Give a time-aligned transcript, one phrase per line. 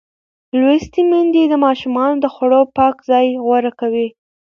[0.59, 4.07] لوستې میندې د ماشومانو د خوړو پاک ځای غوره کوي.